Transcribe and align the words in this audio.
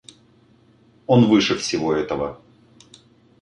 Он 1.05 1.25
выше 1.29 1.55
всего 1.59 1.93
этого. 1.93 2.41